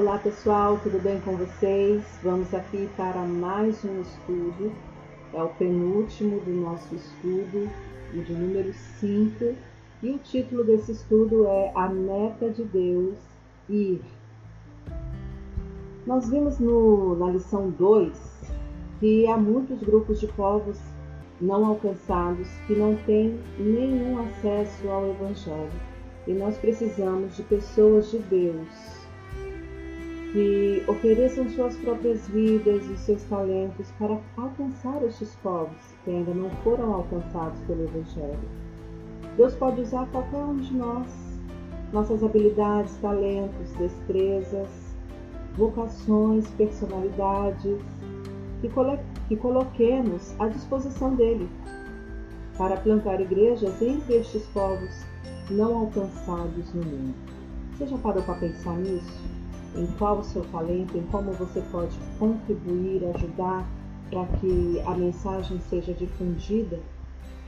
Olá 0.00 0.16
pessoal, 0.16 0.80
tudo 0.82 0.98
bem 0.98 1.20
com 1.20 1.36
vocês? 1.36 2.02
Vamos 2.22 2.54
aqui 2.54 2.88
para 2.96 3.20
mais 3.20 3.84
um 3.84 4.00
estudo, 4.00 4.72
é 5.34 5.42
o 5.42 5.48
penúltimo 5.50 6.40
do 6.40 6.52
nosso 6.52 6.94
estudo, 6.94 7.68
o 8.14 8.22
de 8.22 8.32
número 8.32 8.72
5, 8.72 9.54
e 10.02 10.10
o 10.12 10.18
título 10.20 10.64
desse 10.64 10.92
estudo 10.92 11.46
é 11.46 11.70
A 11.74 11.90
Meta 11.90 12.48
de 12.48 12.64
Deus 12.64 13.18
Ir. 13.68 14.00
Nós 16.06 16.30
vimos 16.30 16.58
no, 16.58 17.16
na 17.16 17.32
lição 17.32 17.68
2 17.68 18.56
que 19.00 19.26
há 19.26 19.36
muitos 19.36 19.82
grupos 19.82 20.18
de 20.18 20.28
povos 20.28 20.80
não 21.38 21.66
alcançados 21.66 22.48
que 22.66 22.74
não 22.74 22.96
têm 23.04 23.38
nenhum 23.58 24.18
acesso 24.22 24.88
ao 24.88 25.10
Evangelho 25.10 25.68
e 26.26 26.32
nós 26.32 26.56
precisamos 26.56 27.36
de 27.36 27.42
pessoas 27.42 28.10
de 28.10 28.18
Deus 28.20 28.99
que 30.32 30.84
ofereçam 30.86 31.48
suas 31.48 31.76
próprias 31.76 32.28
vidas 32.28 32.84
e 32.88 32.96
seus 32.98 33.22
talentos 33.24 33.90
para 33.98 34.18
alcançar 34.36 35.02
estes 35.04 35.34
povos 35.42 35.76
que 36.04 36.10
ainda 36.10 36.32
não 36.32 36.50
foram 36.62 36.94
alcançados 36.94 37.60
pelo 37.62 37.84
Evangelho. 37.84 38.38
Deus 39.36 39.54
pode 39.54 39.80
usar 39.80 40.06
qualquer 40.12 40.44
um 40.44 40.56
de 40.56 40.72
nós, 40.72 41.08
nossas 41.92 42.22
habilidades, 42.22 42.96
talentos, 42.98 43.72
destrezas, 43.72 44.68
vocações, 45.56 46.48
personalidades, 46.50 47.80
que, 48.60 48.70
que 49.28 49.36
coloquemos 49.36 50.34
à 50.38 50.46
disposição 50.46 51.14
dele 51.14 51.48
para 52.56 52.76
plantar 52.76 53.20
igrejas 53.20 53.80
entre 53.82 54.16
estes 54.16 54.46
povos 54.48 54.90
não 55.50 55.78
alcançados 55.78 56.72
no 56.72 56.84
mundo. 56.84 57.14
Você 57.72 57.86
já 57.86 57.98
parou 57.98 58.22
para 58.22 58.34
pensar 58.34 58.76
nisso? 58.76 59.39
Em 59.74 59.86
qual 59.98 60.18
o 60.18 60.24
seu 60.24 60.44
talento, 60.46 60.96
em 60.96 61.02
como 61.06 61.32
você 61.32 61.60
pode 61.70 61.96
contribuir, 62.18 63.04
ajudar 63.14 63.68
para 64.10 64.26
que 64.38 64.82
a 64.86 64.94
mensagem 64.94 65.60
seja 65.60 65.92
difundida 65.92 66.80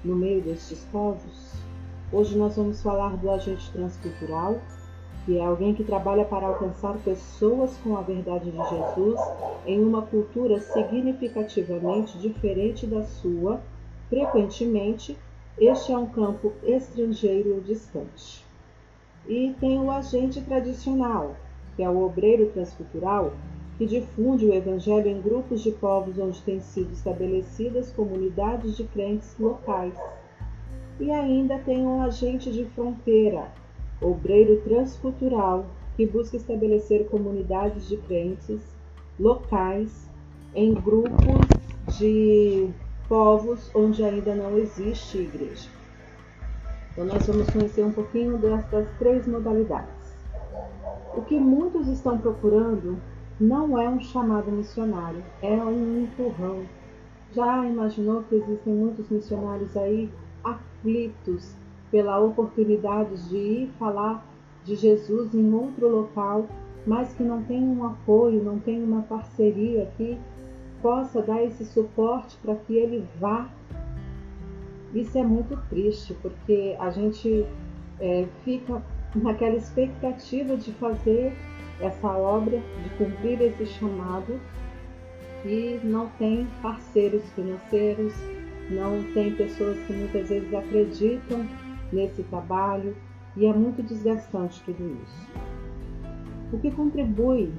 no 0.04 0.14
meio 0.14 0.40
destes 0.40 0.86
povos. 0.92 1.52
Hoje 2.12 2.36
nós 2.36 2.56
vamos 2.56 2.82
falar 2.82 3.16
do 3.16 3.30
agente 3.30 3.70
transcultural, 3.72 4.58
que 5.24 5.38
é 5.38 5.44
alguém 5.44 5.74
que 5.74 5.84
trabalha 5.84 6.24
para 6.24 6.46
alcançar 6.46 6.96
pessoas 6.98 7.76
com 7.78 7.96
a 7.96 8.02
verdade 8.02 8.50
de 8.50 8.56
Jesus 8.56 9.20
em 9.66 9.82
uma 9.82 10.02
cultura 10.02 10.60
significativamente 10.60 12.18
diferente 12.18 12.86
da 12.86 13.02
sua. 13.02 13.60
Frequentemente, 14.08 15.16
este 15.58 15.92
é 15.92 15.98
um 15.98 16.06
campo 16.06 16.52
estrangeiro 16.62 17.54
ou 17.54 17.60
distante. 17.60 18.44
E 19.26 19.54
tem 19.60 19.78
o 19.78 19.90
agente 19.90 20.40
tradicional, 20.40 21.36
que 21.76 21.82
é 21.82 21.88
o 21.88 22.02
obreiro 22.02 22.46
transcultural, 22.46 23.32
que 23.78 23.86
difunde 23.86 24.46
o 24.46 24.54
Evangelho 24.54 25.08
em 25.08 25.20
grupos 25.20 25.62
de 25.62 25.72
povos 25.72 26.18
onde 26.18 26.40
têm 26.42 26.60
sido 26.60 26.92
estabelecidas 26.92 27.90
comunidades 27.90 28.76
de 28.76 28.84
crentes 28.84 29.34
locais. 29.38 29.94
E 31.00 31.10
ainda 31.10 31.58
tem 31.58 31.86
um 31.86 32.02
agente 32.02 32.52
de 32.52 32.64
fronteira, 32.66 33.48
obreiro 34.00 34.60
transcultural, 34.60 35.66
que 35.96 36.06
busca 36.06 36.36
estabelecer 36.36 37.06
comunidades 37.08 37.88
de 37.88 37.96
crentes 37.96 38.60
locais 39.18 40.08
em 40.54 40.74
grupos 40.74 41.46
de 41.98 42.68
povos 43.08 43.70
onde 43.74 44.02
ainda 44.04 44.34
não 44.34 44.56
existe 44.58 45.18
igreja. 45.18 45.68
Então, 46.92 47.04
nós 47.06 47.26
vamos 47.26 47.48
conhecer 47.50 47.82
um 47.82 47.92
pouquinho 47.92 48.36
destas 48.38 48.86
três 48.98 49.26
modalidades. 49.26 50.01
O 51.14 51.20
que 51.22 51.38
muitos 51.38 51.88
estão 51.88 52.16
procurando 52.16 52.98
não 53.38 53.78
é 53.78 53.88
um 53.88 54.00
chamado 54.00 54.50
missionário, 54.50 55.22
é 55.42 55.52
um 55.52 56.04
empurrão. 56.04 56.64
Já 57.32 57.66
imaginou 57.66 58.22
que 58.22 58.36
existem 58.36 58.72
muitos 58.72 59.10
missionários 59.10 59.76
aí 59.76 60.10
aflitos 60.42 61.54
pela 61.90 62.18
oportunidade 62.18 63.28
de 63.28 63.36
ir 63.36 63.70
falar 63.78 64.24
de 64.64 64.74
Jesus 64.74 65.34
em 65.34 65.52
outro 65.52 65.88
local, 65.88 66.46
mas 66.86 67.12
que 67.12 67.22
não 67.22 67.42
tem 67.42 67.62
um 67.62 67.84
apoio, 67.84 68.42
não 68.42 68.58
tem 68.58 68.82
uma 68.82 69.02
parceria 69.02 69.90
que 69.96 70.18
possa 70.80 71.20
dar 71.20 71.42
esse 71.42 71.64
suporte 71.64 72.36
para 72.42 72.54
que 72.54 72.74
ele 72.74 73.06
vá? 73.20 73.48
Isso 74.94 75.16
é 75.16 75.22
muito 75.22 75.56
triste, 75.68 76.14
porque 76.22 76.76
a 76.78 76.90
gente 76.90 77.46
é, 78.00 78.26
fica 78.44 78.82
naquela 79.14 79.56
expectativa 79.56 80.56
de 80.56 80.72
fazer 80.72 81.32
essa 81.80 82.08
obra, 82.08 82.58
de 82.82 82.90
cumprir 82.96 83.40
esse 83.42 83.66
chamado 83.66 84.40
e 85.44 85.80
não 85.82 86.08
tem 86.18 86.46
parceiros 86.62 87.22
financeiros, 87.32 88.14
não 88.70 89.02
tem 89.12 89.34
pessoas 89.34 89.78
que 89.86 89.92
muitas 89.92 90.28
vezes 90.28 90.54
acreditam 90.54 91.46
nesse 91.92 92.22
trabalho 92.24 92.96
e 93.36 93.46
é 93.46 93.52
muito 93.52 93.82
desgastante 93.82 94.62
tudo 94.64 94.96
isso. 95.02 95.28
O 96.52 96.58
que 96.58 96.70
contribui, 96.70 97.52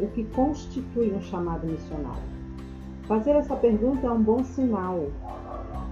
o 0.00 0.06
que 0.08 0.24
constitui 0.24 1.12
um 1.12 1.22
chamado 1.22 1.66
missionário? 1.66 2.38
Fazer 3.04 3.30
essa 3.30 3.56
pergunta 3.56 4.06
é 4.06 4.10
um 4.10 4.22
bom 4.22 4.44
sinal 4.44 5.10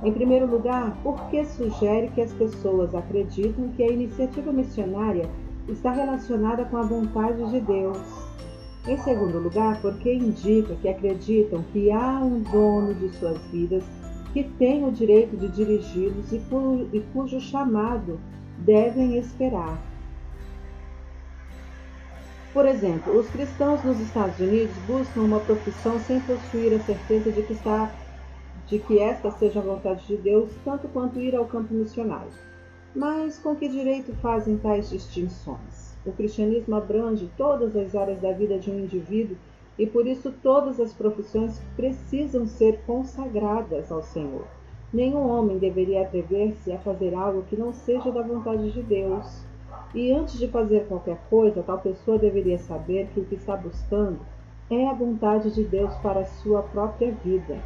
em 0.02 0.12
primeiro 0.12 0.46
lugar, 0.46 0.96
porque 1.02 1.44
sugere 1.44 2.08
que 2.08 2.20
as 2.20 2.32
pessoas 2.32 2.94
acreditam 2.94 3.68
que 3.76 3.82
a 3.82 3.90
iniciativa 3.90 4.52
missionária 4.52 5.28
está 5.68 5.90
relacionada 5.92 6.64
com 6.64 6.76
a 6.76 6.82
vontade 6.82 7.44
de 7.50 7.60
Deus. 7.60 7.98
Em 8.86 8.96
segundo 8.98 9.38
lugar, 9.38 9.80
porque 9.80 10.12
indica 10.14 10.74
que 10.76 10.88
acreditam 10.88 11.64
que 11.72 11.90
há 11.90 12.20
um 12.20 12.40
dono 12.40 12.94
de 12.94 13.08
suas 13.16 13.38
vidas 13.46 13.82
que 14.32 14.44
tem 14.44 14.84
o 14.86 14.92
direito 14.92 15.36
de 15.36 15.48
dirigi-los 15.48 16.30
e, 16.30 16.42
e 16.92 17.00
cujo 17.12 17.40
chamado 17.40 18.20
devem 18.58 19.16
esperar. 19.16 19.80
Por 22.52 22.66
exemplo, 22.66 23.18
os 23.18 23.28
cristãos 23.28 23.82
nos 23.82 23.98
Estados 24.00 24.38
Unidos 24.38 24.74
buscam 24.86 25.22
uma 25.22 25.40
profissão 25.40 25.98
sem 26.00 26.20
possuir 26.20 26.74
a 26.74 26.80
certeza 26.80 27.32
de 27.32 27.42
que 27.42 27.54
está 27.54 27.90
de 28.66 28.78
que 28.78 28.98
esta 28.98 29.30
seja 29.30 29.60
a 29.60 29.62
vontade 29.62 30.06
de 30.06 30.16
Deus, 30.16 30.50
tanto 30.64 30.88
quanto 30.88 31.20
ir 31.20 31.34
ao 31.36 31.44
campo 31.44 31.72
missionário. 31.72 32.32
Mas 32.94 33.38
com 33.38 33.54
que 33.54 33.68
direito 33.68 34.12
fazem 34.16 34.56
tais 34.56 34.90
distinções? 34.90 35.94
O 36.04 36.12
cristianismo 36.12 36.74
abrange 36.74 37.30
todas 37.36 37.76
as 37.76 37.94
áreas 37.94 38.20
da 38.20 38.32
vida 38.32 38.58
de 38.58 38.70
um 38.70 38.78
indivíduo 38.78 39.36
e 39.78 39.86
por 39.86 40.06
isso 40.06 40.32
todas 40.42 40.80
as 40.80 40.92
profissões 40.92 41.60
precisam 41.76 42.46
ser 42.46 42.80
consagradas 42.86 43.92
ao 43.92 44.02
Senhor. 44.02 44.46
Nenhum 44.92 45.28
homem 45.28 45.58
deveria 45.58 46.02
atrever-se 46.02 46.72
a 46.72 46.78
fazer 46.78 47.14
algo 47.14 47.42
que 47.42 47.56
não 47.56 47.72
seja 47.72 48.10
da 48.10 48.22
vontade 48.22 48.70
de 48.70 48.82
Deus. 48.82 49.44
E 49.94 50.10
antes 50.10 50.38
de 50.38 50.48
fazer 50.48 50.86
qualquer 50.86 51.18
coisa, 51.28 51.62
tal 51.62 51.78
pessoa 51.78 52.18
deveria 52.18 52.58
saber 52.58 53.08
que 53.12 53.20
o 53.20 53.24
que 53.24 53.34
está 53.34 53.56
buscando 53.56 54.20
é 54.70 54.88
a 54.88 54.94
vontade 54.94 55.50
de 55.52 55.64
Deus 55.64 55.94
para 55.96 56.20
a 56.20 56.24
sua 56.24 56.62
própria 56.62 57.12
vida. 57.12 57.58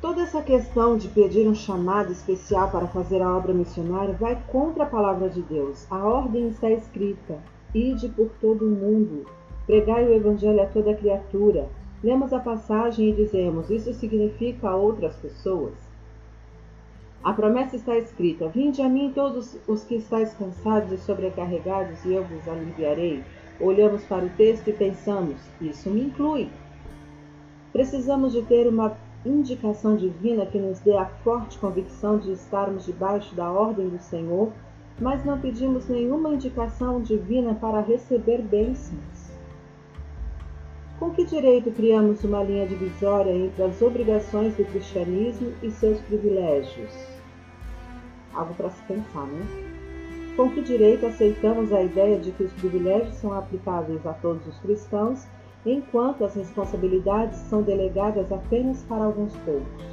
Toda 0.00 0.22
essa 0.22 0.40
questão 0.40 0.96
de 0.96 1.08
pedir 1.08 1.48
um 1.48 1.56
chamado 1.56 2.12
especial 2.12 2.70
para 2.70 2.86
fazer 2.86 3.20
a 3.20 3.36
obra 3.36 3.52
missionária 3.52 4.14
vai 4.14 4.40
contra 4.46 4.84
a 4.84 4.86
palavra 4.86 5.28
de 5.28 5.42
Deus. 5.42 5.90
A 5.90 5.98
ordem 5.98 6.46
está 6.46 6.70
escrita: 6.70 7.36
ide 7.74 8.08
por 8.08 8.30
todo 8.40 8.64
o 8.64 8.70
mundo, 8.70 9.26
pregai 9.66 10.06
o 10.06 10.14
evangelho 10.14 10.62
a 10.62 10.66
toda 10.66 10.94
criatura. 10.94 11.68
Lemos 12.00 12.32
a 12.32 12.38
passagem 12.38 13.08
e 13.08 13.12
dizemos: 13.12 13.70
isso 13.70 13.92
significa 13.92 14.68
a 14.68 14.76
outras 14.76 15.16
pessoas? 15.16 15.74
A 17.24 17.32
promessa 17.32 17.74
está 17.74 17.98
escrita: 17.98 18.46
Vinde 18.46 18.80
a 18.80 18.88
mim 18.88 19.10
todos 19.12 19.56
os 19.66 19.82
que 19.82 19.96
estáis 19.96 20.32
cansados 20.34 20.92
e 20.92 20.98
sobrecarregados, 20.98 22.04
e 22.04 22.12
eu 22.12 22.22
vos 22.22 22.46
aliviarei. 22.46 23.24
Olhamos 23.58 24.04
para 24.04 24.24
o 24.24 24.30
texto 24.30 24.68
e 24.68 24.72
pensamos: 24.72 25.38
isso 25.60 25.90
me 25.90 26.02
inclui. 26.02 26.48
Precisamos 27.72 28.32
de 28.32 28.42
ter 28.42 28.68
uma 28.68 28.96
indicação 29.24 29.96
divina 29.96 30.46
que 30.46 30.58
nos 30.58 30.80
dê 30.80 30.96
a 30.96 31.06
forte 31.06 31.58
convicção 31.58 32.18
de 32.18 32.32
estarmos 32.32 32.84
debaixo 32.84 33.34
da 33.34 33.50
ordem 33.50 33.88
do 33.88 33.98
Senhor, 33.98 34.52
mas 35.00 35.24
não 35.24 35.40
pedimos 35.40 35.88
nenhuma 35.88 36.30
indicação 36.30 37.00
divina 37.00 37.54
para 37.54 37.80
receber 37.80 38.42
bênçãos. 38.42 39.28
Com 40.98 41.10
que 41.10 41.24
direito 41.24 41.70
criamos 41.70 42.24
uma 42.24 42.42
linha 42.42 42.66
divisória 42.66 43.30
entre 43.30 43.62
as 43.62 43.80
obrigações 43.80 44.56
do 44.56 44.64
cristianismo 44.64 45.52
e 45.62 45.70
seus 45.70 46.00
privilégios? 46.00 46.92
Algo 48.34 48.52
para 48.54 48.70
se 48.70 48.82
pensar, 48.82 49.26
né? 49.26 49.46
Com 50.36 50.50
que 50.50 50.60
direito 50.60 51.06
aceitamos 51.06 51.72
a 51.72 51.82
ideia 51.82 52.18
de 52.18 52.32
que 52.32 52.42
os 52.42 52.52
privilégios 52.54 53.14
são 53.16 53.32
aplicáveis 53.32 54.04
a 54.06 54.12
todos 54.12 54.44
os 54.46 54.58
cristãos 54.58 55.24
enquanto 55.66 56.24
as 56.24 56.34
responsabilidades 56.34 57.38
são 57.48 57.62
delegadas 57.62 58.30
apenas 58.32 58.82
para 58.84 59.04
alguns 59.04 59.34
poucos. 59.38 59.88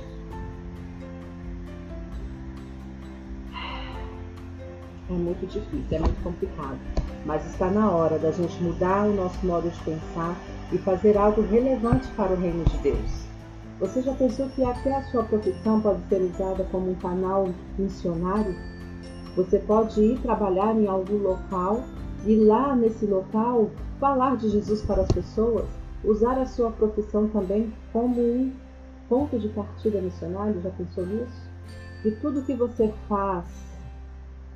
é 5.09 5.13
muito 5.13 5.45
difícil, 5.45 5.97
é 5.97 5.99
muito 5.99 6.23
complicado. 6.23 6.77
Mas 7.25 7.45
está 7.45 7.69
na 7.69 7.89
hora 7.89 8.19
da 8.19 8.31
gente 8.31 8.61
mudar 8.61 9.07
o 9.07 9.13
nosso 9.13 9.45
modo 9.45 9.69
de 9.69 9.79
pensar 9.83 10.35
e 10.71 10.77
fazer 10.79 11.17
algo 11.17 11.41
relevante 11.41 12.07
para 12.15 12.33
o 12.33 12.35
reino 12.35 12.63
de 12.65 12.77
Deus. 12.77 13.25
Você 13.79 14.01
já 14.01 14.13
pensou 14.13 14.47
que 14.49 14.63
até 14.63 14.95
a 14.95 15.03
sua 15.03 15.23
profissão 15.23 15.81
pode 15.81 16.01
ser 16.07 16.21
usada 16.21 16.63
como 16.71 16.91
um 16.91 16.95
canal 16.95 17.49
missionário? 17.77 18.55
Você 19.35 19.59
pode 19.59 19.99
ir 19.99 20.19
trabalhar 20.19 20.75
em 20.75 20.87
algum 20.87 21.17
local 21.17 21.83
e 22.25 22.35
lá 22.35 22.75
nesse 22.75 23.05
local 23.05 23.69
falar 23.99 24.37
de 24.37 24.49
Jesus 24.49 24.81
para 24.81 25.01
as 25.01 25.11
pessoas, 25.11 25.65
usar 26.03 26.37
a 26.37 26.45
sua 26.45 26.71
profissão 26.71 27.27
também 27.29 27.73
como 27.91 28.21
um 28.21 28.51
ponto 29.09 29.39
de 29.39 29.49
partida 29.49 30.01
missionário. 30.01 30.61
Já 30.61 30.69
pensou 30.71 31.05
nisso? 31.05 31.49
E 32.03 32.11
tudo 32.11 32.43
que 32.43 32.53
você 32.53 32.93
faz, 33.07 33.45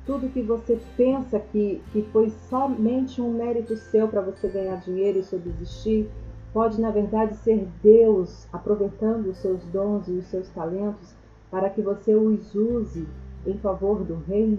tudo 0.06 0.28
que 0.28 0.42
você 0.42 0.80
pensa 0.96 1.38
que, 1.38 1.82
que 1.92 2.02
foi 2.12 2.30
somente 2.48 3.20
um 3.20 3.32
mérito 3.32 3.76
seu 3.76 4.08
para 4.08 4.20
você 4.20 4.48
ganhar 4.48 4.76
dinheiro 4.76 5.18
e 5.18 5.24
subsistir, 5.24 6.08
pode 6.52 6.80
na 6.80 6.90
verdade 6.90 7.36
ser 7.36 7.68
Deus 7.82 8.46
aproveitando 8.52 9.26
os 9.26 9.38
seus 9.38 9.62
dons 9.64 10.08
e 10.08 10.12
os 10.12 10.26
seus 10.26 10.48
talentos 10.50 11.14
para 11.50 11.68
que 11.70 11.82
você 11.82 12.14
os 12.14 12.54
use 12.54 13.06
em 13.46 13.58
favor 13.58 14.04
do 14.04 14.22
reino? 14.26 14.58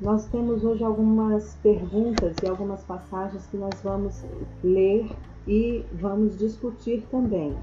Nós 0.00 0.26
temos 0.26 0.62
hoje 0.62 0.84
algumas 0.84 1.56
perguntas 1.56 2.36
e 2.40 2.46
algumas 2.46 2.84
passagens 2.84 3.44
que 3.46 3.56
nós 3.56 3.74
vamos 3.82 4.24
ler 4.62 5.10
e 5.44 5.84
vamos 5.92 6.38
discutir 6.38 7.04
também. 7.10 7.56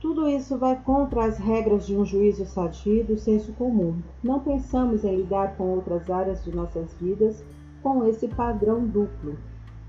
Tudo 0.00 0.28
isso 0.28 0.56
vai 0.56 0.80
contra 0.80 1.24
as 1.24 1.36
regras 1.36 1.84
de 1.84 1.96
um 1.96 2.04
juízo 2.04 2.46
sadio 2.46 3.00
e 3.00 3.02
do 3.02 3.18
senso 3.18 3.52
comum. 3.54 4.00
Não 4.22 4.38
pensamos 4.38 5.02
em 5.02 5.16
lidar 5.16 5.56
com 5.56 5.64
outras 5.64 6.08
áreas 6.08 6.44
de 6.44 6.54
nossas 6.54 6.94
vidas 7.00 7.42
com 7.82 8.06
esse 8.06 8.28
padrão 8.28 8.86
duplo. 8.86 9.36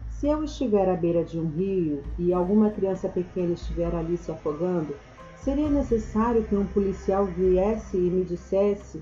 Se 0.10 0.28
eu 0.28 0.44
estiver 0.44 0.90
à 0.90 0.96
beira 0.96 1.24
de 1.24 1.40
um 1.40 1.48
rio 1.50 2.02
e 2.18 2.34
alguma 2.34 2.72
criança 2.72 3.08
pequena 3.08 3.54
estiver 3.54 3.94
ali 3.94 4.18
se 4.18 4.32
afogando, 4.32 4.96
seria 5.36 5.70
necessário 5.70 6.44
que 6.46 6.56
um 6.56 6.66
policial 6.66 7.26
viesse 7.26 7.96
e 7.96 8.10
me 8.10 8.26
dissesse 8.26 9.00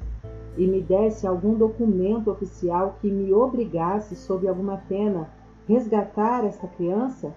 e 0.58 0.68
me 0.68 0.82
desse 0.82 1.28
algum 1.28 1.54
documento 1.54 2.32
oficial 2.32 2.98
que 3.00 3.10
me 3.10 3.32
obrigasse, 3.34 4.16
sob 4.16 4.48
alguma 4.48 4.78
pena, 4.90 5.30
resgatar 5.68 6.44
esta 6.44 6.68
criança? 6.68 7.34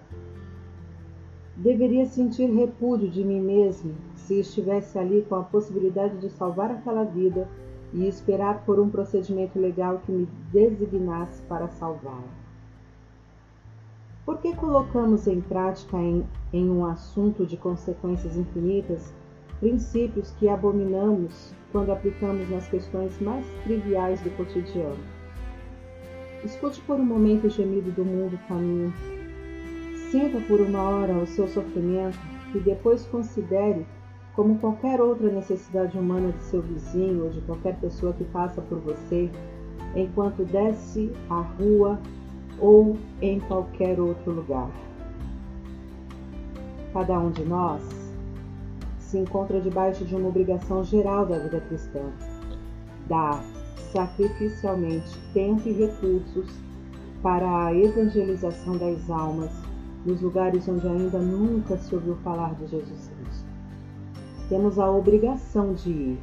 Deveria 1.55 2.05
sentir 2.05 2.49
repúdio 2.49 3.09
de 3.09 3.23
mim 3.23 3.41
mesmo 3.41 3.93
se 4.15 4.39
estivesse 4.39 4.97
ali 4.97 5.25
com 5.27 5.35
a 5.35 5.43
possibilidade 5.43 6.17
de 6.17 6.29
salvar 6.29 6.71
aquela 6.71 7.03
vida 7.03 7.47
e 7.93 8.07
esperar 8.07 8.63
por 8.65 8.79
um 8.79 8.89
procedimento 8.89 9.59
legal 9.59 9.99
que 10.05 10.11
me 10.11 10.27
designasse 10.51 11.41
para 11.43 11.67
salvá-la. 11.67 12.41
Por 14.25 14.37
que 14.37 14.55
colocamos 14.55 15.27
em 15.27 15.41
prática 15.41 15.97
em, 15.97 16.25
em 16.53 16.69
um 16.69 16.85
assunto 16.85 17.45
de 17.45 17.57
consequências 17.57 18.37
infinitas 18.37 19.13
princípios 19.59 20.31
que 20.31 20.47
abominamos 20.47 21.53
quando 21.71 21.91
aplicamos 21.91 22.49
nas 22.49 22.67
questões 22.67 23.19
mais 23.21 23.45
triviais 23.63 24.19
do 24.21 24.29
cotidiano? 24.31 24.97
Escute 26.43 26.81
por 26.81 26.99
um 26.99 27.05
momento 27.05 27.47
o 27.47 27.49
gemido 27.49 27.91
do 27.91 28.03
mundo 28.03 28.37
faminto. 28.47 28.97
Sinta 30.09 30.39
por 30.47 30.59
uma 30.59 30.81
hora 30.81 31.13
o 31.13 31.27
seu 31.27 31.47
sofrimento 31.47 32.17
e 32.53 32.59
depois 32.59 33.05
considere 33.05 33.85
como 34.35 34.57
qualquer 34.59 34.99
outra 34.99 35.29
necessidade 35.29 35.97
humana 35.97 36.31
de 36.31 36.43
seu 36.43 36.61
vizinho 36.61 37.25
ou 37.25 37.29
de 37.29 37.41
qualquer 37.41 37.77
pessoa 37.79 38.13
que 38.13 38.23
passa 38.25 38.61
por 38.61 38.79
você, 38.79 39.29
enquanto 39.95 40.43
desce 40.45 41.11
a 41.29 41.41
rua 41.41 41.99
ou 42.59 42.97
em 43.21 43.39
qualquer 43.41 43.99
outro 43.99 44.31
lugar. 44.31 44.69
Cada 46.93 47.19
um 47.19 47.29
de 47.29 47.43
nós 47.43 48.00
se 49.11 49.17
encontra 49.17 49.59
debaixo 49.59 50.05
de 50.05 50.15
uma 50.15 50.29
obrigação 50.29 50.83
geral 50.85 51.25
da 51.25 51.37
vida 51.37 51.59
cristã: 51.59 52.01
dar 53.07 53.43
sacrificialmente 53.91 55.19
tempo 55.33 55.67
e 55.67 55.73
recursos 55.73 56.49
para 57.21 57.67
a 57.67 57.75
evangelização 57.75 58.77
das 58.77 59.09
almas 59.09 59.51
nos 60.05 60.21
lugares 60.21 60.67
onde 60.67 60.87
ainda 60.87 61.19
nunca 61.19 61.77
se 61.77 61.93
ouviu 61.93 62.15
falar 62.23 62.55
de 62.55 62.67
Jesus 62.67 63.11
Cristo. 63.17 63.45
Temos 64.47 64.79
a 64.79 64.89
obrigação 64.89 65.73
de 65.73 65.91
ir, 65.91 66.19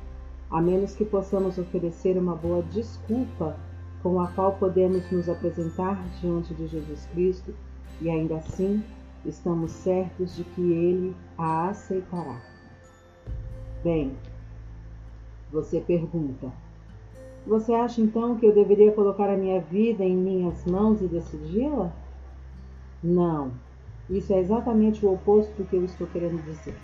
a 0.50 0.60
menos 0.60 0.94
que 0.94 1.04
possamos 1.04 1.58
oferecer 1.58 2.16
uma 2.16 2.34
boa 2.34 2.62
desculpa 2.62 3.56
com 4.02 4.18
a 4.20 4.28
qual 4.28 4.52
podemos 4.52 5.08
nos 5.10 5.28
apresentar 5.28 6.02
diante 6.20 6.54
de 6.54 6.66
Jesus 6.66 7.06
Cristo 7.12 7.54
e 8.00 8.08
ainda 8.08 8.36
assim 8.36 8.82
estamos 9.26 9.72
certos 9.72 10.34
de 10.34 10.44
que 10.44 10.72
Ele 10.72 11.14
a 11.36 11.68
aceitará. 11.68 12.47
Bem, 13.82 14.12
você 15.52 15.80
pergunta: 15.80 16.52
Você 17.46 17.72
acha 17.72 18.00
então 18.00 18.36
que 18.36 18.44
eu 18.44 18.52
deveria 18.52 18.92
colocar 18.92 19.30
a 19.30 19.36
minha 19.36 19.60
vida 19.60 20.04
em 20.04 20.16
minhas 20.16 20.64
mãos 20.66 21.00
e 21.00 21.06
decidi-la? 21.06 21.92
Não, 23.02 23.52
isso 24.10 24.32
é 24.32 24.40
exatamente 24.40 25.06
o 25.06 25.12
oposto 25.12 25.54
do 25.56 25.64
que 25.64 25.76
eu 25.76 25.84
estou 25.84 26.06
querendo 26.08 26.42
dizer. 26.44 26.74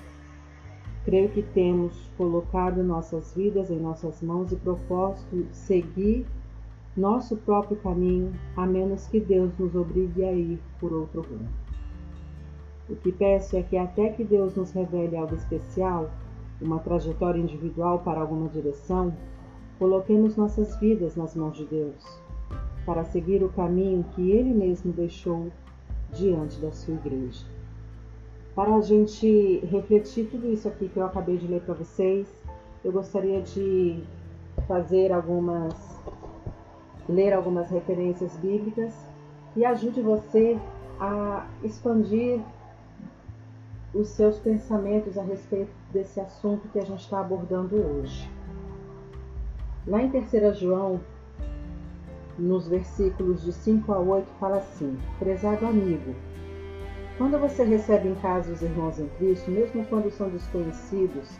Creio 1.04 1.28
que 1.30 1.42
temos 1.42 2.08
colocado 2.16 2.82
nossas 2.82 3.34
vidas 3.34 3.70
em 3.70 3.78
nossas 3.78 4.22
mãos 4.22 4.52
e 4.52 4.56
proposto 4.56 5.46
seguir 5.52 6.24
nosso 6.96 7.36
próprio 7.38 7.76
caminho, 7.78 8.32
a 8.56 8.64
menos 8.64 9.06
que 9.08 9.18
Deus 9.18 9.52
nos 9.58 9.74
obrigue 9.74 10.24
a 10.24 10.32
ir 10.32 10.60
por 10.78 10.92
outro 10.92 11.22
rumo. 11.22 11.48
O 12.88 12.94
que 12.94 13.10
peço 13.10 13.56
é 13.56 13.62
que 13.62 13.76
até 13.76 14.10
que 14.10 14.22
Deus 14.22 14.54
nos 14.54 14.70
revele 14.70 15.16
algo 15.16 15.34
especial, 15.34 16.08
uma 16.60 16.78
trajetória 16.78 17.40
individual 17.40 18.00
para 18.00 18.20
alguma 18.20 18.48
direção, 18.48 19.12
coloquemos 19.78 20.36
nossas 20.36 20.78
vidas 20.78 21.16
nas 21.16 21.34
mãos 21.34 21.56
de 21.56 21.64
Deus, 21.64 22.20
para 22.86 23.04
seguir 23.04 23.42
o 23.42 23.48
caminho 23.50 24.04
que 24.14 24.30
Ele 24.30 24.52
mesmo 24.54 24.92
deixou 24.92 25.50
diante 26.12 26.60
da 26.60 26.70
sua 26.70 26.94
igreja. 26.94 27.44
Para 28.54 28.76
a 28.76 28.80
gente 28.80 29.58
refletir 29.66 30.28
tudo 30.30 30.48
isso 30.52 30.68
aqui 30.68 30.88
que 30.88 30.96
eu 30.96 31.04
acabei 31.04 31.36
de 31.36 31.46
ler 31.46 31.60
para 31.62 31.74
vocês, 31.74 32.28
eu 32.84 32.92
gostaria 32.92 33.40
de 33.42 34.02
fazer 34.68 35.12
algumas 35.12 35.74
ler 37.08 37.32
algumas 37.32 37.68
referências 37.68 38.34
bíblicas 38.36 38.94
e 39.56 39.64
ajude 39.64 40.00
você 40.00 40.58
a 40.98 41.46
expandir 41.62 42.40
os 43.94 44.08
seus 44.08 44.38
pensamentos 44.38 45.16
a 45.16 45.22
respeito 45.22 45.70
desse 45.92 46.20
assunto 46.20 46.68
que 46.68 46.78
a 46.78 46.84
gente 46.84 47.00
está 47.00 47.20
abordando 47.20 47.76
hoje. 47.76 48.28
Lá 49.86 50.02
em 50.02 50.10
3 50.10 50.58
João, 50.58 51.00
nos 52.38 52.66
versículos 52.66 53.42
de 53.42 53.52
5 53.52 53.92
a 53.92 53.98
8, 54.00 54.26
fala 54.40 54.56
assim: 54.56 54.98
Prezado 55.18 55.66
amigo, 55.66 56.14
quando 57.16 57.38
você 57.38 57.62
recebe 57.62 58.08
em 58.08 58.14
casa 58.16 58.52
os 58.52 58.62
irmãos 58.62 58.98
em 58.98 59.08
Cristo, 59.18 59.50
mesmo 59.50 59.84
quando 59.86 60.10
são 60.10 60.28
desconhecidos, 60.28 61.38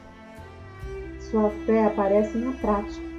sua 1.19 1.51
fé 1.67 1.87
aparece 1.87 2.39
na 2.39 2.53
prática 2.53 3.15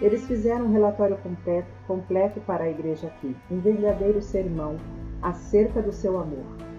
eles 0.00 0.26
fizeram 0.26 0.64
um 0.64 0.72
relatório 0.72 1.16
completo, 1.18 1.68
completo 1.86 2.40
para 2.40 2.64
a 2.64 2.70
igreja 2.70 3.08
aqui, 3.08 3.36
um 3.50 3.60
verdadeiro 3.60 4.22
sermão 4.22 4.78
acerca 5.20 5.82
do 5.82 5.92
seu 5.92 6.18
amor. 6.18 6.69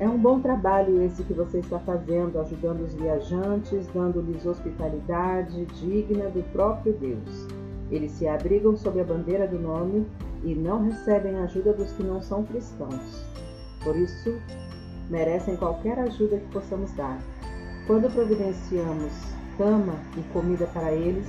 É 0.00 0.08
um 0.08 0.16
bom 0.16 0.38
trabalho 0.38 1.02
esse 1.02 1.24
que 1.24 1.34
você 1.34 1.58
está 1.58 1.80
fazendo, 1.80 2.38
ajudando 2.38 2.82
os 2.82 2.94
viajantes, 2.94 3.88
dando-lhes 3.88 4.46
hospitalidade 4.46 5.66
digna 5.66 6.30
do 6.30 6.40
próprio 6.52 6.92
Deus. 6.92 7.48
Eles 7.90 8.12
se 8.12 8.28
abrigam 8.28 8.76
sob 8.76 9.00
a 9.00 9.04
bandeira 9.04 9.48
do 9.48 9.58
nome 9.58 10.06
e 10.44 10.54
não 10.54 10.84
recebem 10.84 11.36
ajuda 11.40 11.72
dos 11.72 11.90
que 11.92 12.04
não 12.04 12.22
são 12.22 12.44
cristãos. 12.44 13.24
Por 13.82 13.96
isso, 13.96 14.38
merecem 15.10 15.56
qualquer 15.56 15.98
ajuda 15.98 16.38
que 16.38 16.52
possamos 16.52 16.92
dar. 16.92 17.18
Quando 17.88 18.12
providenciamos 18.12 19.12
cama 19.56 19.94
e 20.16 20.22
comida 20.32 20.66
para 20.68 20.92
eles, 20.92 21.26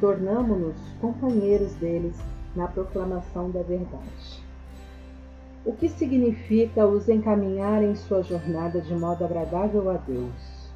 tornamo-nos 0.00 0.76
companheiros 1.00 1.72
deles 1.74 2.16
na 2.56 2.66
proclamação 2.66 3.50
da 3.50 3.62
verdade. 3.62 4.43
O 5.64 5.72
que 5.72 5.88
significa 5.88 6.86
os 6.86 7.08
encaminhar 7.08 7.82
em 7.82 7.94
sua 7.94 8.22
jornada 8.22 8.82
de 8.82 8.94
modo 8.94 9.24
agradável 9.24 9.90
a 9.90 9.94
Deus? 9.94 10.70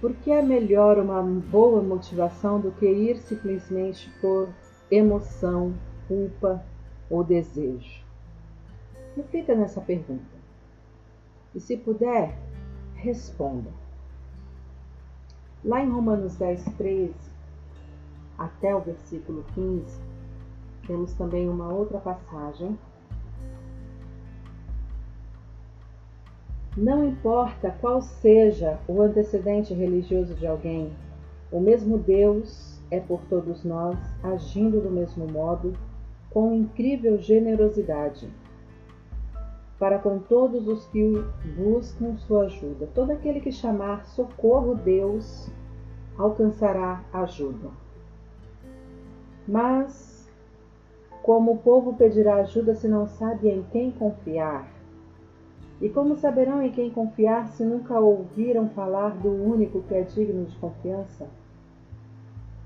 Porque 0.00 0.30
é 0.30 0.40
melhor 0.40 0.96
uma 0.98 1.20
boa 1.20 1.82
motivação 1.82 2.60
do 2.60 2.70
que 2.70 2.86
ir 2.86 3.16
simplesmente 3.16 4.08
por 4.20 4.48
emoção, 4.88 5.74
culpa 6.06 6.64
ou 7.10 7.24
desejo? 7.24 8.04
Reflita 9.16 9.56
nessa 9.56 9.80
pergunta. 9.80 10.36
E 11.52 11.58
se 11.58 11.76
puder, 11.76 12.38
responda. 12.94 13.70
Lá 15.64 15.82
em 15.82 15.90
Romanos 15.90 16.36
10, 16.36 16.64
13, 16.76 17.12
até 18.38 18.72
o 18.72 18.80
versículo 18.80 19.44
15, 19.52 20.00
temos 20.86 21.12
também 21.14 21.48
uma 21.48 21.72
outra 21.72 21.98
passagem. 21.98 22.78
Não 26.76 27.02
importa 27.08 27.74
qual 27.80 28.02
seja 28.02 28.78
o 28.86 29.00
antecedente 29.00 29.72
religioso 29.72 30.34
de 30.34 30.46
alguém, 30.46 30.92
o 31.50 31.58
mesmo 31.58 31.96
Deus 31.96 32.78
é 32.90 33.00
por 33.00 33.22
todos 33.30 33.64
nós, 33.64 33.96
agindo 34.22 34.78
do 34.82 34.90
mesmo 34.90 35.26
modo, 35.26 35.72
com 36.28 36.52
incrível 36.52 37.16
generosidade, 37.16 38.28
para 39.78 39.98
com 39.98 40.18
todos 40.18 40.68
os 40.68 40.86
que 40.88 41.14
buscam 41.56 42.14
sua 42.18 42.44
ajuda. 42.44 42.86
Todo 42.94 43.10
aquele 43.10 43.40
que 43.40 43.50
chamar 43.50 44.04
socorro 44.04 44.74
Deus 44.74 45.50
alcançará 46.18 47.02
ajuda. 47.10 47.70
Mas, 49.48 50.30
como 51.22 51.52
o 51.52 51.58
povo 51.58 51.94
pedirá 51.94 52.36
ajuda 52.36 52.74
se 52.74 52.86
não 52.86 53.06
sabe 53.06 53.48
em 53.48 53.62
quem 53.72 53.90
confiar? 53.90 54.75
E 55.80 55.88
como 55.90 56.16
saberão 56.16 56.62
em 56.62 56.70
quem 56.70 56.90
confiar 56.90 57.48
se 57.48 57.62
nunca 57.62 57.98
ouviram 58.00 58.68
falar 58.70 59.10
do 59.10 59.30
único 59.30 59.82
que 59.82 59.94
é 59.94 60.02
digno 60.02 60.46
de 60.46 60.56
confiança? 60.56 61.26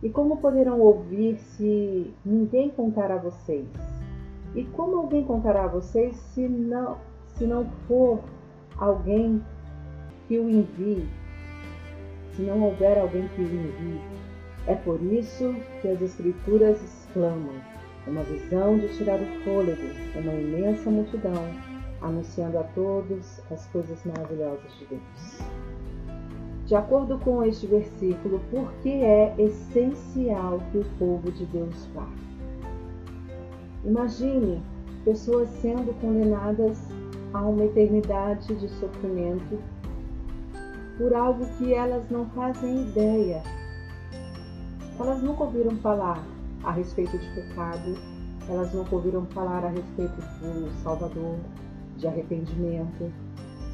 E 0.02 0.08
como 0.08 0.36
poderão 0.36 0.80
ouvir 0.80 1.36
se 1.38 2.10
ninguém 2.24 2.70
contar 2.70 3.10
a 3.10 3.18
vocês? 3.18 3.66
E 4.54 4.64
como 4.64 4.96
alguém 4.96 5.24
contará 5.24 5.64
a 5.64 5.68
vocês 5.68 6.16
se 6.16 6.48
não, 6.48 6.98
se 7.26 7.44
não 7.44 7.66
for 7.86 8.20
alguém 8.78 9.42
que 10.26 10.38
o 10.38 10.48
envie? 10.48 11.06
Se 12.32 12.42
não 12.42 12.62
houver 12.62 12.98
alguém 12.98 13.28
que 13.28 13.42
o 13.42 13.44
envie? 13.44 14.00
É 14.66 14.74
por 14.74 15.02
isso 15.02 15.54
que 15.82 15.88
as 15.88 16.00
Escrituras 16.00 16.80
exclamam: 16.82 17.54
uma 18.06 18.22
visão 18.22 18.78
de 18.78 18.88
tirar 18.96 19.20
o 19.20 19.26
fôlego, 19.44 19.82
uma 20.14 20.32
imensa 20.32 20.90
multidão, 20.90 21.44
anunciando 22.02 22.58
a 22.58 22.62
todos 22.74 23.40
as 23.50 23.66
coisas 23.66 23.98
maravilhosas 24.04 24.72
de 24.78 24.86
Deus. 24.86 25.38
De 26.66 26.74
acordo 26.74 27.18
com 27.18 27.42
este 27.42 27.66
versículo, 27.66 28.40
por 28.50 28.72
que 28.82 28.90
é 28.90 29.34
essencial 29.38 30.60
que 30.70 30.78
o 30.78 30.84
povo 30.98 31.30
de 31.32 31.44
Deus 31.46 31.88
vá? 31.94 32.08
Imagine 33.84 34.62
pessoas 35.04 35.48
sendo 35.60 35.92
condenadas 36.00 36.78
a 37.32 37.40
uma 37.40 37.64
eternidade 37.64 38.54
de 38.54 38.68
sofrimento 38.68 39.58
por 40.98 41.14
algo 41.14 41.46
que 41.56 41.72
elas 41.72 42.08
não 42.10 42.26
fazem 42.30 42.82
ideia 42.82 43.42
elas 45.00 45.22
nunca 45.22 45.44
ouviram 45.44 45.74
falar 45.78 46.22
a 46.62 46.70
respeito 46.72 47.16
de 47.16 47.26
pecado, 47.30 47.96
elas 48.48 48.72
nunca 48.74 48.94
ouviram 48.94 49.24
falar 49.26 49.64
a 49.64 49.68
respeito 49.68 50.14
do 50.16 50.70
Salvador, 50.82 51.36
de 52.00 52.08
arrependimento, 52.08 53.12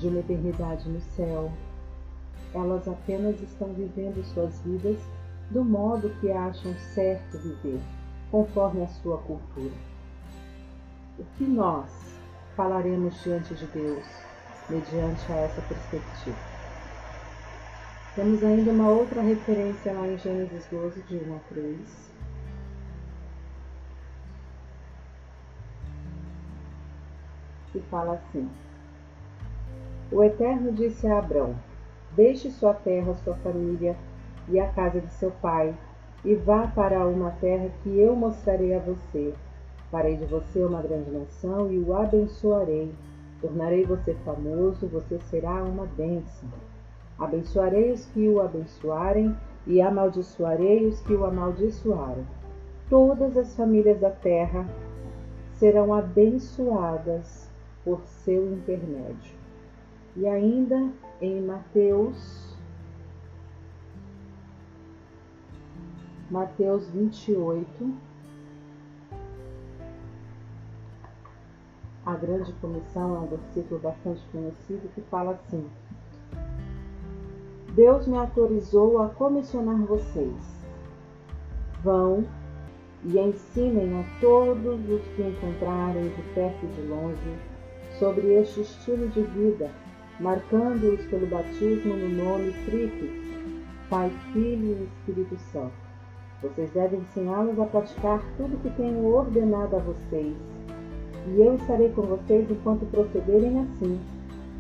de 0.00 0.08
uma 0.08 0.18
eternidade 0.18 0.88
no 0.88 1.00
céu. 1.00 1.50
Elas 2.52 2.86
apenas 2.88 3.40
estão 3.40 3.72
vivendo 3.72 4.22
suas 4.34 4.60
vidas 4.62 4.98
do 5.50 5.64
modo 5.64 6.10
que 6.20 6.30
acham 6.30 6.74
certo 6.94 7.38
viver, 7.38 7.80
conforme 8.30 8.82
a 8.82 8.88
sua 8.88 9.18
cultura. 9.18 9.74
O 11.18 11.24
que 11.36 11.44
nós 11.44 12.18
falaremos 12.56 13.22
diante 13.22 13.54
de 13.54 13.66
Deus 13.66 14.04
mediante 14.68 15.32
a 15.32 15.36
essa 15.36 15.62
perspectiva? 15.62 16.36
Temos 18.14 18.42
ainda 18.42 18.70
uma 18.70 18.88
outra 18.88 19.22
referência 19.22 19.92
lá 19.92 20.08
em 20.08 20.18
Gênesis 20.18 20.66
12, 20.70 21.02
de 21.02 21.16
1 21.16 21.36
a 21.36 21.38
3. 21.50 22.15
Que 27.76 27.82
fala 27.90 28.14
assim: 28.14 28.48
O 30.10 30.24
Eterno 30.24 30.72
disse 30.72 31.06
a 31.06 31.18
Abrão: 31.18 31.54
Deixe 32.12 32.50
sua 32.50 32.72
terra, 32.72 33.12
sua 33.16 33.34
família 33.34 33.94
e 34.48 34.58
a 34.58 34.66
casa 34.68 34.98
de 34.98 35.12
seu 35.12 35.30
pai, 35.42 35.74
e 36.24 36.34
vá 36.34 36.68
para 36.68 37.06
uma 37.06 37.32
terra 37.32 37.68
que 37.82 37.98
eu 37.98 38.16
mostrarei 38.16 38.74
a 38.74 38.78
você. 38.78 39.34
Farei 39.90 40.16
de 40.16 40.24
você 40.24 40.64
uma 40.64 40.80
grande 40.80 41.10
nação 41.10 41.70
e 41.70 41.78
o 41.78 41.94
abençoarei. 41.94 42.94
Tornarei 43.42 43.84
você 43.84 44.14
famoso, 44.24 44.86
você 44.86 45.18
será 45.18 45.62
uma 45.62 45.84
bênção. 45.84 46.48
Abençoarei 47.18 47.92
os 47.92 48.06
que 48.06 48.26
o 48.26 48.40
abençoarem 48.40 49.36
e 49.66 49.82
amaldiçoarei 49.82 50.86
os 50.86 50.98
que 51.00 51.12
o 51.12 51.26
amaldiçoarem. 51.26 52.26
Todas 52.88 53.36
as 53.36 53.54
famílias 53.54 54.00
da 54.00 54.10
terra 54.10 54.66
serão 55.58 55.92
abençoadas 55.92 57.45
por 57.86 58.04
seu 58.04 58.52
intermédio. 58.52 59.32
E 60.16 60.26
ainda 60.26 60.90
em 61.20 61.40
Mateus, 61.40 62.52
Mateus 66.28 66.88
28, 66.88 67.94
a 72.04 72.14
grande 72.16 72.52
comissão 72.54 73.14
é 73.14 73.18
um 73.20 73.26
versículo 73.28 73.78
bastante 73.78 74.20
conhecido 74.32 74.92
que 74.92 75.00
fala 75.02 75.30
assim: 75.32 75.64
Deus 77.76 78.08
me 78.08 78.16
autorizou 78.16 79.00
a 79.00 79.10
comissionar 79.10 79.78
vocês. 79.86 80.66
Vão 81.84 82.26
e 83.04 83.16
ensinem 83.16 84.00
a 84.00 84.20
todos 84.20 84.80
os 84.90 85.02
que 85.14 85.22
encontrarem 85.22 86.08
de 86.08 86.22
perto 86.34 86.64
e 86.64 86.68
de 86.68 86.82
longe 86.88 87.55
sobre 87.98 88.34
este 88.34 88.60
estilo 88.60 89.08
de 89.08 89.22
vida, 89.22 89.70
marcando-os 90.20 91.04
pelo 91.06 91.26
batismo 91.26 91.94
no 91.96 92.08
nome 92.08 92.52
Trifes, 92.64 93.26
Pai, 93.88 94.10
Filho 94.32 94.78
e 94.78 94.84
Espírito 94.84 95.36
Santo. 95.52 95.72
Vocês 96.42 96.70
devem 96.72 97.00
ensiná-los 97.00 97.58
a 97.58 97.64
praticar 97.66 98.22
tudo 98.36 98.60
que 98.62 98.70
tenho 98.76 99.04
ordenado 99.06 99.76
a 99.76 99.78
vocês, 99.80 100.36
e 101.28 101.40
eu 101.40 101.56
estarei 101.56 101.90
com 101.90 102.02
vocês 102.02 102.50
enquanto 102.50 102.86
procederem 102.86 103.60
assim, 103.60 103.98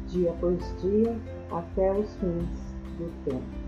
dia 0.08 0.30
após 0.30 0.58
dia, 0.80 1.16
até 1.50 1.92
os 1.92 2.12
fins 2.16 2.74
do 2.98 3.10
tempo. 3.24 3.66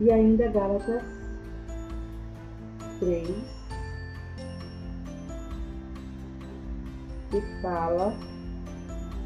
E 0.00 0.10
ainda 0.10 0.48
Gálatas 0.48 1.02
3, 2.98 3.63
que 7.40 7.62
fala 7.62 8.14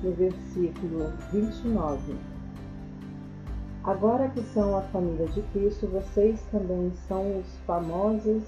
no 0.03 0.13
versículo 0.13 1.13
29. 1.33 2.17
Agora 3.85 4.29
que 4.29 4.43
são 4.55 4.77
a 4.77 4.83
família 4.83 5.27
de 5.29 5.43
Cristo, 5.53 5.87
vocês 5.89 6.41
também 6.51 6.93
são 7.07 7.39
os 7.39 7.47
famosos 7.67 8.43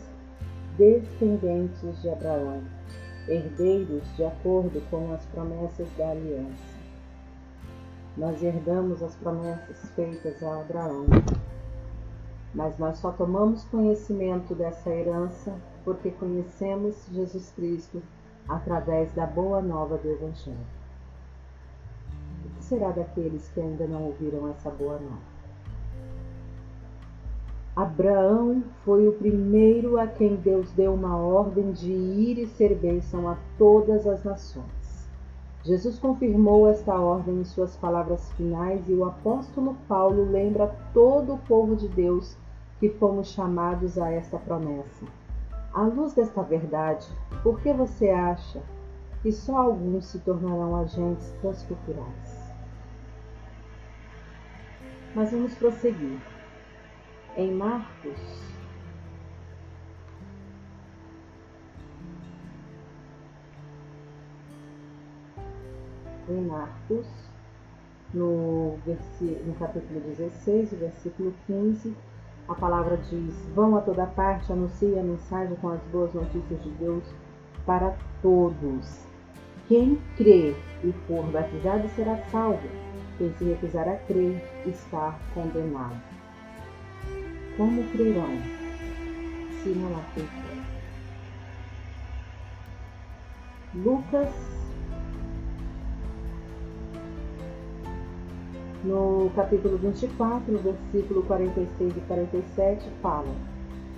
descendentes 0.79 2.00
de 2.00 2.09
Abraão, 2.09 2.62
herdeiros 3.29 4.02
de 4.17 4.25
acordo 4.25 4.81
com 4.90 5.12
as 5.12 5.25
promessas 5.26 5.88
da 5.97 6.11
aliança 6.11 6.71
nós 8.17 8.43
herdamos 8.43 9.02
as 9.02 9.14
promessas 9.17 9.79
feitas 9.95 10.43
a 10.43 10.61
Abraão. 10.61 11.07
Mas 12.55 12.76
nós 12.79 12.99
só 12.99 13.12
tomamos 13.12 13.64
conhecimento 13.64 14.55
dessa 14.55 14.90
herança 14.90 15.55
porque 15.85 16.11
conhecemos 16.11 16.97
Jesus 17.12 17.52
Cristo 17.57 18.02
através 18.49 19.13
da 19.13 19.27
boa 19.27 19.61
nova 19.61 19.97
do 19.97 20.09
Evangelho. 20.09 20.57
O 22.45 22.57
que 22.57 22.65
será 22.65 22.91
daqueles 22.91 23.49
que 23.49 23.61
ainda 23.61 23.87
não 23.87 24.05
ouviram 24.05 24.49
essa 24.49 24.71
boa 24.71 24.99
nova? 24.99 25.31
Abraão 27.77 28.65
foi 28.85 29.07
o 29.09 29.13
primeiro 29.13 29.99
a 29.99 30.07
quem 30.07 30.35
Deus 30.37 30.71
deu 30.73 30.93
uma 30.93 31.17
ordem 31.17 31.73
de 31.73 31.91
ir 31.91 32.39
e 32.39 32.47
ser 32.47 32.75
bênção 32.75 33.29
a 33.29 33.39
todas 33.57 34.07
as 34.07 34.25
nações. 34.25 35.09
Jesus 35.63 35.99
confirmou 35.99 36.69
esta 36.69 36.99
ordem 36.99 37.41
em 37.41 37.45
suas 37.45 37.77
palavras 37.77 38.33
finais 38.33 38.83
e 38.89 38.95
o 38.95 39.05
apóstolo 39.05 39.77
Paulo 39.87 40.31
lembra 40.31 40.75
todo 40.93 41.35
o 41.35 41.39
povo 41.39 41.77
de 41.77 41.87
Deus 41.87 42.37
que 42.79 42.89
fomos 42.89 43.29
chamados 43.29 43.99
a 43.99 44.11
esta 44.11 44.39
promessa. 44.39 45.07
À 45.73 45.83
luz 45.83 46.15
desta 46.15 46.43
verdade, 46.43 47.07
por 47.43 47.61
que 47.61 47.73
você 47.73 48.11
acha 48.11 48.62
que 49.23 49.31
só 49.31 49.57
alguns 49.57 50.07
se 50.07 50.19
tornarão 50.21 50.77
agentes 50.77 51.33
transculturais? 51.41 52.55
Mas 55.15 55.31
vamos 55.31 55.55
prosseguir. 55.55 56.21
Em 57.37 57.53
Marcos 57.53 58.50
em 66.31 66.43
Marcos, 66.43 67.07
no, 68.15 68.77
no 68.77 69.55
capítulo 69.59 70.00
16, 70.00 70.73
versículo 70.75 71.35
15, 71.47 71.97
a 72.50 72.54
palavra 72.54 72.97
diz: 72.97 73.35
Vão 73.54 73.76
a 73.76 73.80
toda 73.80 74.07
parte, 74.07 74.52
anuncie 74.52 74.99
a 74.99 75.02
mensagem 75.02 75.57
com 75.57 75.69
as 75.69 75.80
boas 75.92 76.12
notícias 76.12 76.62
de 76.62 76.71
Deus 76.71 77.04
para 77.64 77.97
todos. 78.21 79.07
Quem 79.69 80.00
crê 80.16 80.57
e 80.83 80.92
for 81.07 81.25
batizado 81.26 81.88
será 81.90 82.16
salvo. 82.30 82.69
Quem 83.19 83.33
se 83.35 83.45
recusar 83.45 83.88
a 83.88 83.97
crer 83.97 84.42
está 84.66 85.16
condenado. 85.33 86.00
Como 87.57 87.85
crerão 87.90 88.37
se 89.62 89.69
não 89.69 89.97
acreditam? 89.99 90.50
Lucas 93.75 94.60
no 98.85 99.31
capítulo 99.37 99.77
24, 99.79 100.59
versículo 100.59 101.23
46 101.25 101.97
e 101.97 102.01
47, 102.01 102.89
fala: 103.03 103.35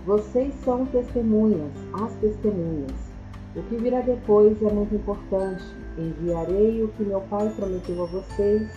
Vocês 0.05 0.55
são 0.65 0.85
testemunhas, 0.87 1.71
as 1.95 2.13
testemunhas. 2.15 3.13
O 3.55 3.63
que 3.63 3.77
virá 3.77 4.01
depois 4.01 4.61
é 4.63 4.73
muito 4.73 4.95
importante. 4.95 5.63
Enviarei 5.99 6.83
o 6.83 6.89
que 6.89 7.05
meu 7.05 7.21
pai 7.23 7.51
prometeu 7.51 8.03
a 8.03 8.07
vocês. 8.07 8.71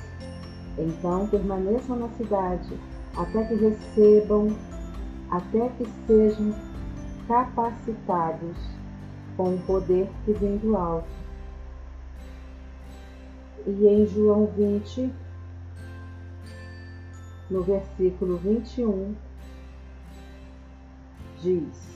Então 0.78 1.28
permaneçam 1.28 1.96
na 1.96 2.10
cidade 2.10 2.78
até 3.16 3.46
que 3.46 3.56
recebam, 3.56 4.56
até 5.32 5.70
que 5.70 5.88
sejam 6.06 6.54
capacitados 7.28 8.58
com 9.38 9.56
o 9.56 9.62
poder 9.66 10.10
que 10.26 10.34
vem 10.34 10.58
do 10.58 10.76
alto. 10.76 11.08
E 13.66 13.88
em 13.88 14.06
João 14.06 14.48
20, 14.58 15.12
no 17.50 17.62
versículo 17.62 18.38
21, 18.38 19.16
diz: 21.42 21.96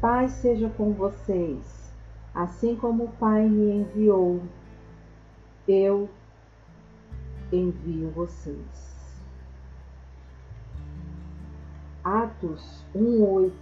Paz 0.00 0.32
seja 0.32 0.68
com 0.70 0.92
vocês, 0.92 1.92
assim 2.34 2.76
como 2.76 3.04
o 3.04 3.12
Pai 3.12 3.48
me 3.48 3.80
enviou, 3.80 4.42
eu 5.66 6.08
envio 7.52 8.10
vocês. 8.10 8.84
Atos 12.04 12.84
1:8 12.94 13.52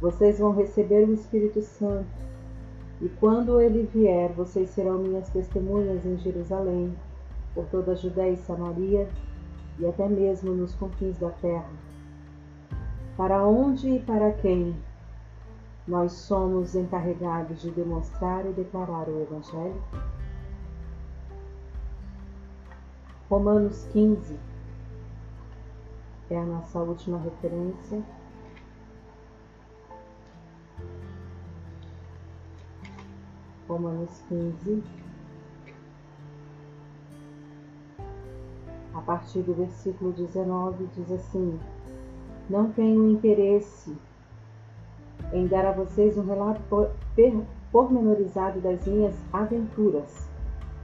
Vocês 0.00 0.38
vão 0.38 0.52
receber 0.52 1.06
o 1.06 1.12
Espírito 1.12 1.60
Santo 1.60 2.29
e 3.00 3.08
quando 3.08 3.60
ele 3.60 3.88
vier, 3.92 4.30
vocês 4.32 4.70
serão 4.70 4.98
minhas 4.98 5.28
testemunhas 5.30 6.04
em 6.04 6.18
Jerusalém, 6.18 6.94
por 7.54 7.64
toda 7.66 7.92
a 7.92 7.96
Judéia 7.96 8.32
e 8.32 8.36
Samaria 8.36 9.08
e 9.78 9.86
até 9.86 10.06
mesmo 10.06 10.52
nos 10.52 10.74
confins 10.74 11.18
da 11.18 11.30
terra. 11.30 11.70
Para 13.16 13.46
onde 13.46 13.88
e 13.88 14.00
para 14.00 14.32
quem 14.32 14.76
nós 15.88 16.12
somos 16.12 16.74
encarregados 16.74 17.62
de 17.62 17.70
demonstrar 17.70 18.46
e 18.46 18.52
declarar 18.52 19.08
o 19.08 19.22
Evangelho? 19.22 19.82
Romanos 23.28 23.86
15 23.92 24.38
é 26.30 26.38
a 26.38 26.44
nossa 26.44 26.78
última 26.80 27.18
referência. 27.18 28.02
Romanos 33.70 34.10
15, 34.28 34.82
a 38.92 39.00
partir 39.02 39.42
do 39.42 39.54
versículo 39.54 40.10
19, 40.10 40.88
diz 40.96 41.12
assim: 41.12 41.56
Não 42.48 42.72
tenho 42.72 43.08
interesse 43.08 43.96
em 45.32 45.46
dar 45.46 45.66
a 45.66 45.70
vocês 45.70 46.18
um 46.18 46.26
relato 46.26 46.60
pormenorizado 47.70 48.60
das 48.60 48.84
minhas 48.84 49.14
aventuras, 49.32 50.28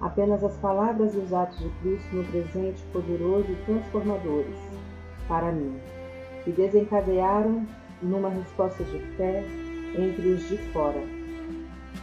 apenas 0.01 0.44
as 0.44 0.57
palavras 0.59 1.12
e 1.16 1.18
os 1.18 1.33
atos 1.33 1.59
de 1.59 1.68
Cristo 1.81 2.14
no 2.14 2.25
presente 2.27 2.81
poderoso 2.92 3.51
e 3.51 3.64
transformadores 3.64 4.61
para 5.27 5.51
mim, 5.51 5.77
que 6.44 6.53
desencadearam 6.53 7.66
numa 8.01 8.29
resposta 8.29 8.85
de 8.85 9.01
fé 9.16 9.42
entre 9.99 10.29
os 10.29 10.49
de 10.49 10.57
fora 10.70 11.15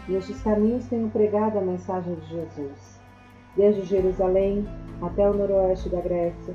Nestes 0.08 0.42
caminhos 0.42 0.86
tenho 0.88 1.10
pregado 1.10 1.58
a 1.58 1.62
mensagem 1.62 2.16
de 2.16 2.28
Jesus. 2.28 3.00
Desde 3.56 3.84
Jerusalém 3.84 4.68
até 5.02 5.30
o 5.30 5.34
noroeste 5.34 5.88
da 5.88 6.02
Grécia, 6.02 6.54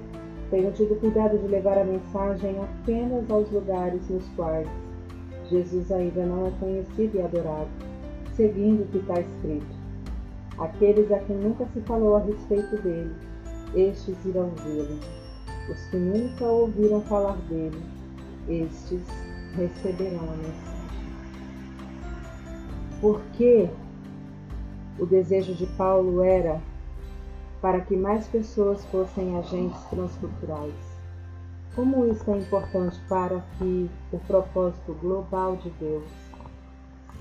tenho 0.50 0.70
tido 0.72 1.00
cuidado 1.00 1.38
de 1.38 1.46
levar 1.46 1.78
a 1.78 1.84
mensagem 1.84 2.56
apenas 2.60 3.30
aos 3.30 3.50
lugares 3.50 4.06
nos 4.10 4.28
quais 4.36 4.68
Jesus 5.48 5.90
ainda 5.90 6.26
não 6.26 6.46
é 6.46 6.50
conhecido 6.60 7.16
e 7.16 7.22
adorado, 7.22 7.68
seguindo 8.34 8.82
o 8.82 8.86
que 8.88 8.98
está 8.98 9.18
escrito. 9.20 9.78
Aqueles 10.58 11.10
a 11.10 11.18
quem 11.20 11.36
nunca 11.36 11.66
se 11.72 11.80
falou 11.82 12.16
a 12.16 12.20
respeito 12.20 12.76
dele, 12.82 13.14
estes 13.74 14.24
irão 14.26 14.50
vê-lo. 14.62 14.98
Os 15.70 15.86
que 15.86 15.96
nunca 15.96 16.44
ouviram 16.44 17.00
falar 17.02 17.36
dele, 17.48 17.80
estes 18.48 19.06
receberão 19.56 20.24
a 20.24 20.36
mensagem 20.36 20.77
porque 23.00 23.68
o 24.98 25.06
desejo 25.06 25.54
de 25.54 25.66
Paulo 25.66 26.22
era 26.22 26.60
para 27.60 27.80
que 27.80 27.96
mais 27.96 28.26
pessoas 28.28 28.84
fossem 28.86 29.36
agentes 29.36 29.80
transculturais. 29.90 30.74
Como 31.74 32.06
isso 32.06 32.28
é 32.30 32.38
importante 32.38 32.98
para 33.08 33.40
que 33.58 33.90
o 34.12 34.18
propósito 34.20 34.94
global 34.94 35.56
de 35.56 35.70
Deus 35.70 36.04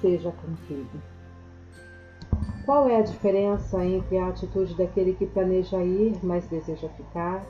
seja 0.01 0.31
cumprido? 0.31 1.01
Qual 2.65 2.89
é 2.89 2.97
a 2.97 3.01
diferença 3.01 3.83
entre 3.85 4.17
a 4.17 4.27
atitude 4.27 4.75
daquele 4.75 5.13
que 5.13 5.25
planeja 5.25 5.81
ir, 5.83 6.17
mas 6.23 6.47
deseja 6.47 6.89
ficar, 6.89 7.45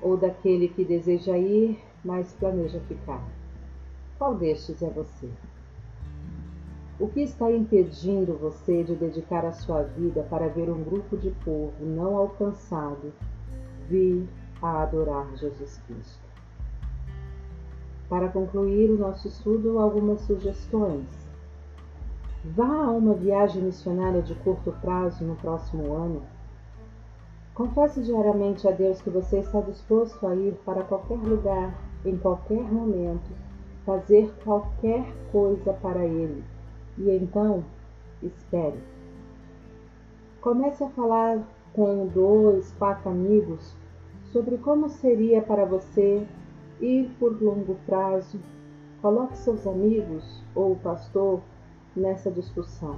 ou 0.00 0.16
daquele 0.16 0.68
que 0.68 0.84
deseja 0.84 1.36
ir, 1.36 1.78
mas 2.04 2.32
planeja 2.34 2.80
ficar? 2.80 3.22
Qual 4.18 4.34
destes 4.34 4.82
é 4.82 4.90
você? 4.90 5.28
O 7.00 7.08
que 7.08 7.22
está 7.22 7.50
impedindo 7.50 8.34
você 8.34 8.84
de 8.84 8.94
dedicar 8.94 9.42
a 9.46 9.52
sua 9.52 9.84
vida 9.84 10.22
para 10.28 10.48
ver 10.48 10.68
um 10.68 10.84
grupo 10.84 11.16
de 11.16 11.30
povo 11.30 11.72
não 11.80 12.14
alcançado 12.14 13.10
vir 13.88 14.28
a 14.60 14.82
adorar 14.82 15.26
Jesus 15.34 15.78
Cristo? 15.86 16.22
Para 18.06 18.28
concluir 18.28 18.90
o 18.90 18.98
nosso 18.98 19.28
estudo, 19.28 19.78
algumas 19.78 20.20
sugestões. 20.20 21.08
Vá 22.44 22.84
a 22.84 22.90
uma 22.90 23.14
viagem 23.14 23.62
missionária 23.62 24.20
de 24.20 24.34
curto 24.34 24.70
prazo 24.82 25.24
no 25.24 25.36
próximo 25.36 25.94
ano. 25.94 26.22
Confesse 27.54 28.02
diariamente 28.02 28.68
a 28.68 28.72
Deus 28.72 29.00
que 29.00 29.08
você 29.08 29.38
está 29.38 29.62
disposto 29.62 30.26
a 30.26 30.34
ir 30.34 30.52
para 30.66 30.82
qualquer 30.82 31.16
lugar, 31.16 31.74
em 32.04 32.18
qualquer 32.18 32.60
momento, 32.60 33.30
fazer 33.86 34.30
qualquer 34.44 35.10
coisa 35.32 35.72
para 35.72 36.04
Ele 36.04 36.44
e 36.98 37.10
então, 37.10 37.64
espere. 38.22 38.78
Comece 40.40 40.84
a 40.84 40.90
falar 40.90 41.42
com 41.72 42.06
dois, 42.06 42.72
quatro 42.78 43.10
amigos 43.10 43.74
sobre 44.32 44.58
como 44.58 44.88
seria 44.88 45.42
para 45.42 45.64
você 45.64 46.26
ir 46.80 47.10
por 47.18 47.40
longo 47.40 47.76
prazo. 47.86 48.40
Coloque 49.02 49.36
seus 49.36 49.66
amigos 49.66 50.42
ou 50.54 50.72
o 50.72 50.76
pastor 50.76 51.40
nessa 51.96 52.30
discussão. 52.30 52.96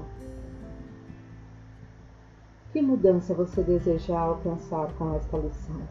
Que 2.73 2.81
mudança 2.81 3.35
você 3.35 3.63
deseja 3.63 4.19
alcançar 4.19 4.93
com 4.95 5.15
esta 5.15 5.37
lição? 5.37 5.83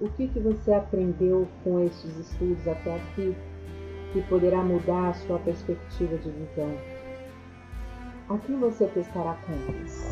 O 0.00 0.08
que, 0.10 0.28
que 0.28 0.38
você 0.38 0.72
aprendeu 0.72 1.48
com 1.64 1.80
estes 1.80 2.16
estudos 2.18 2.68
até 2.68 2.94
aqui? 2.94 3.34
Que 4.12 4.22
poderá 4.22 4.62
mudar 4.62 5.08
a 5.08 5.14
sua 5.14 5.38
perspectiva 5.38 6.16
de 6.16 6.30
visão. 6.30 6.72
A 8.28 8.38
quem 8.38 8.58
você 8.58 8.86
prestará 8.86 9.36
contas? 9.46 10.04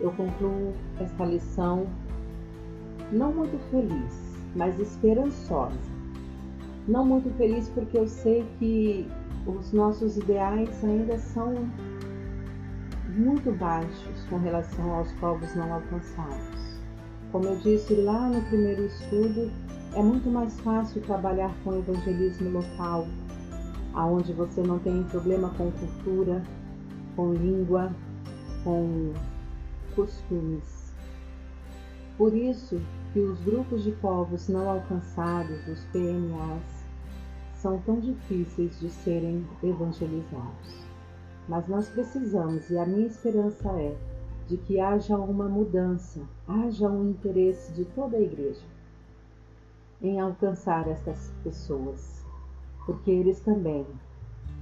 Eu 0.00 0.10
concluo 0.12 0.74
esta 1.00 1.24
lição 1.24 1.86
não 3.12 3.32
muito 3.32 3.58
feliz, 3.70 4.36
mas 4.56 4.78
esperançosa. 4.80 5.92
Não 6.88 7.04
muito 7.04 7.30
feliz 7.36 7.68
porque 7.68 7.98
eu 7.98 8.08
sei 8.08 8.44
que 8.58 9.08
os 9.46 9.72
nossos 9.72 10.16
ideais 10.16 10.82
ainda 10.84 11.18
são 11.18 11.54
muito 13.08 13.52
baixos 13.52 14.24
com 14.28 14.38
relação 14.38 14.92
aos 14.92 15.12
povos 15.12 15.54
não 15.54 15.72
alcançados. 15.72 16.61
Como 17.32 17.46
eu 17.46 17.56
disse 17.56 17.94
lá 17.94 18.28
no 18.28 18.42
primeiro 18.42 18.84
estudo, 18.84 19.50
é 19.94 20.02
muito 20.02 20.28
mais 20.28 20.60
fácil 20.60 21.00
trabalhar 21.00 21.50
com 21.64 21.78
evangelismo 21.78 22.50
local, 22.50 23.06
aonde 23.94 24.34
você 24.34 24.60
não 24.60 24.78
tem 24.78 25.02
problema 25.04 25.48
com 25.56 25.70
cultura, 25.72 26.42
com 27.16 27.32
língua, 27.32 27.90
com 28.62 29.14
costumes. 29.96 30.92
Por 32.18 32.34
isso 32.34 32.78
que 33.14 33.20
os 33.20 33.40
grupos 33.40 33.82
de 33.82 33.92
povos 33.92 34.48
não 34.48 34.68
alcançados, 34.68 35.66
os 35.66 35.82
PNAs, 35.86 36.84
são 37.54 37.78
tão 37.78 37.98
difíceis 37.98 38.78
de 38.78 38.90
serem 38.90 39.46
evangelizados. 39.62 40.82
Mas 41.48 41.66
nós 41.66 41.88
precisamos, 41.88 42.68
e 42.68 42.76
a 42.76 42.84
minha 42.84 43.06
esperança 43.06 43.68
é, 43.70 43.96
de 44.52 44.58
que 44.58 44.78
haja 44.78 45.16
uma 45.16 45.48
mudança, 45.48 46.20
haja 46.46 46.86
um 46.86 47.08
interesse 47.08 47.72
de 47.72 47.86
toda 47.86 48.18
a 48.18 48.20
igreja 48.20 48.60
em 50.02 50.20
alcançar 50.20 50.86
estas 50.88 51.32
pessoas, 51.42 52.22
porque 52.84 53.10
eles 53.10 53.40
também 53.40 53.86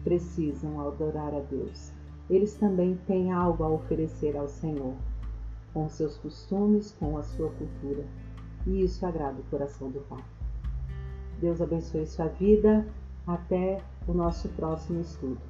precisam 0.05 0.81
adorar 0.87 1.35
a 1.35 1.41
Deus. 1.41 1.91
Eles 2.29 2.55
também 2.55 3.01
têm 3.09 3.33
algo 3.33 3.65
a 3.65 3.69
oferecer 3.69 4.37
ao 4.37 4.47
Senhor, 4.47 4.95
com 5.75 5.89
seus 5.89 6.17
costumes, 6.19 6.95
com 7.01 7.19
a 7.19 7.25
sua 7.25 7.51
cultura, 7.51 8.05
e 8.69 8.85
isso 8.85 9.05
agrada 9.05 9.41
o 9.41 9.51
coração 9.51 9.91
do 9.91 9.99
Pai. 10.03 10.23
Deus 11.41 11.61
abençoe 11.61 12.07
sua 12.07 12.29
vida. 12.29 12.87
Até 13.27 13.83
o 14.09 14.13
nosso 14.13 14.49
próximo 14.51 15.01
estudo. 15.01 15.50